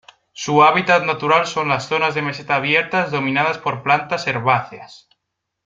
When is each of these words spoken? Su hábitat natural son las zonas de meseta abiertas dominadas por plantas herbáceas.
Su 0.33 0.63
hábitat 0.63 1.03
natural 1.05 1.45
son 1.45 1.69
las 1.69 1.85
zonas 1.87 2.15
de 2.15 2.23
meseta 2.23 2.55
abiertas 2.55 3.11
dominadas 3.11 3.59
por 3.59 3.83
plantas 3.83 4.25
herbáceas. 4.25 5.07